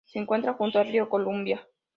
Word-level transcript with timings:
Se 0.07 0.17
encuentra 0.17 0.53
junto 0.55 0.79
al 0.79 0.87
río 0.87 1.07
Columbia. 1.07 1.63